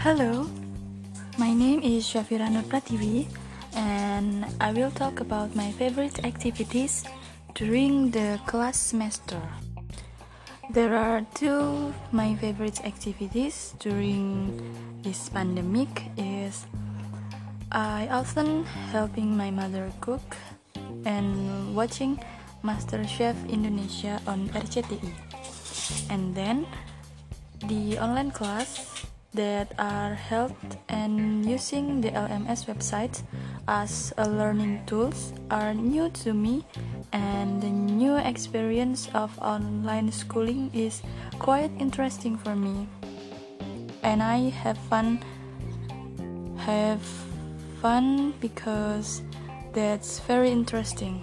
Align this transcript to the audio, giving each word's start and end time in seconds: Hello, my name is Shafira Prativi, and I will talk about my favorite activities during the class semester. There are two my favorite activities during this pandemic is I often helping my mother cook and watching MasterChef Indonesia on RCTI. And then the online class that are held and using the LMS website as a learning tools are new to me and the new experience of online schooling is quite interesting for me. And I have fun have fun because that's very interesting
Hello, 0.00 0.48
my 1.36 1.52
name 1.52 1.84
is 1.84 2.08
Shafira 2.08 2.48
Prativi, 2.72 3.28
and 3.76 4.46
I 4.58 4.72
will 4.72 4.90
talk 4.90 5.20
about 5.20 5.54
my 5.54 5.72
favorite 5.76 6.24
activities 6.24 7.04
during 7.52 8.08
the 8.08 8.40
class 8.46 8.80
semester. 8.80 9.36
There 10.72 10.96
are 10.96 11.20
two 11.36 11.92
my 12.16 12.32
favorite 12.40 12.80
activities 12.80 13.76
during 13.76 14.56
this 15.04 15.28
pandemic 15.28 16.08
is 16.16 16.64
I 17.70 18.08
often 18.08 18.64
helping 18.96 19.36
my 19.36 19.52
mother 19.52 19.92
cook 20.00 20.24
and 21.04 21.76
watching 21.76 22.16
MasterChef 22.64 23.36
Indonesia 23.52 24.16
on 24.24 24.48
RCTI. 24.56 25.12
And 26.08 26.32
then 26.32 26.64
the 27.68 28.00
online 28.00 28.32
class 28.32 28.99
that 29.34 29.72
are 29.78 30.14
held 30.14 30.54
and 30.88 31.46
using 31.46 32.00
the 32.00 32.10
LMS 32.10 32.66
website 32.66 33.22
as 33.68 34.12
a 34.18 34.28
learning 34.28 34.82
tools 34.86 35.32
are 35.50 35.72
new 35.72 36.10
to 36.10 36.34
me 36.34 36.64
and 37.12 37.62
the 37.62 37.70
new 37.70 38.16
experience 38.16 39.08
of 39.14 39.38
online 39.38 40.10
schooling 40.10 40.70
is 40.74 41.02
quite 41.38 41.70
interesting 41.78 42.36
for 42.36 42.56
me. 42.56 42.88
And 44.02 44.22
I 44.22 44.50
have 44.50 44.78
fun 44.78 45.22
have 46.56 47.00
fun 47.80 48.34
because 48.40 49.22
that's 49.72 50.18
very 50.20 50.50
interesting 50.50 51.22